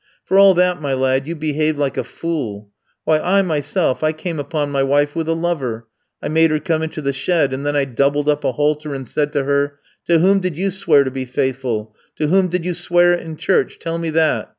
"For 0.25 0.39
all 0.39 0.55
that, 0.55 0.81
my 0.81 0.95
lad, 0.95 1.27
you 1.27 1.35
behaved 1.35 1.77
like 1.77 1.95
a 1.95 2.03
fool. 2.03 2.71
Why, 3.03 3.19
I 3.19 3.43
myself 3.43 4.01
I 4.03 4.13
came 4.13 4.39
upon 4.39 4.71
my 4.71 4.81
wife 4.81 5.13
with 5.13 5.29
a 5.29 5.35
lover. 5.35 5.87
I 6.23 6.27
made 6.27 6.49
her 6.49 6.57
come 6.57 6.81
into 6.81 7.03
the 7.03 7.13
shed, 7.13 7.53
and 7.53 7.63
then 7.63 7.75
I 7.75 7.85
doubled 7.85 8.27
up 8.27 8.43
a 8.43 8.53
halter 8.53 8.95
and 8.95 9.07
said 9.07 9.31
to 9.33 9.43
her: 9.43 9.77
"'To 10.07 10.17
whom 10.17 10.39
did 10.39 10.57
you 10.57 10.71
swear 10.71 11.03
to 11.03 11.11
be 11.11 11.25
faithful? 11.25 11.95
to 12.15 12.25
whom 12.29 12.47
did 12.47 12.65
you 12.65 12.73
swear 12.73 13.13
it 13.13 13.19
in 13.19 13.35
church? 13.37 13.77
Tell 13.77 13.99
me 13.99 14.09
that?' 14.09 14.49